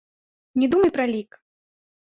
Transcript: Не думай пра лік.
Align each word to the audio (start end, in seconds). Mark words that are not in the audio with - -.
Не 0.61 0.71
думай 0.73 0.95
пра 0.97 1.05
лік. 1.15 1.41